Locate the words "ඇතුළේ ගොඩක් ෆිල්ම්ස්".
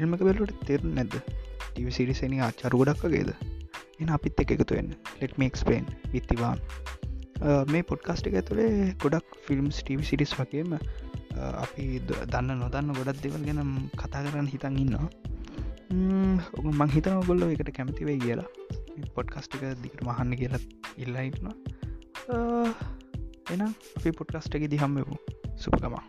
8.40-9.80